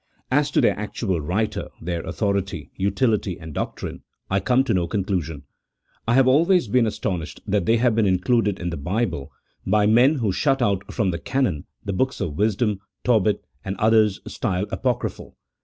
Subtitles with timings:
[0.31, 5.43] As to their actual writer, their authority, utility, and doctrine, I come to no conclusion.
[6.07, 9.31] I have always been astonished that they have been included in the Bible
[9.63, 13.81] by men who shut out from the canon the books of "Wisdom, Tobit, and the
[13.83, 15.37] others styled apocryphal.